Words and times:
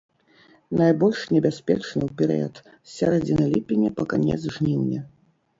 Найбольш 0.79 1.21
небяспечны 1.35 2.01
ў 2.07 2.11
перыяд 2.21 2.55
з 2.71 2.95
сярэдзіны 2.97 3.45
ліпеня 3.53 3.89
па 4.01 4.11
канец 4.15 4.41
жніўня. 4.55 5.07